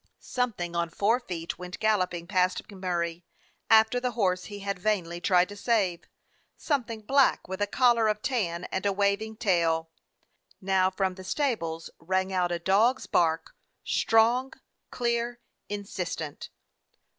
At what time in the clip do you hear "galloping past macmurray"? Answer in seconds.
1.77-3.21